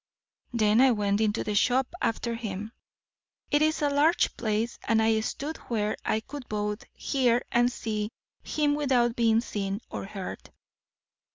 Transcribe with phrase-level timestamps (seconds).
[0.51, 2.71] Then I went into the shop after him.
[3.51, 8.09] It is a large place, and I stood where I could both hear and see
[8.41, 10.51] him without being seen or heard.